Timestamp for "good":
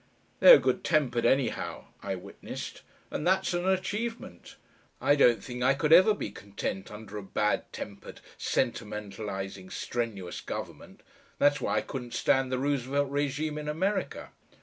0.57-0.83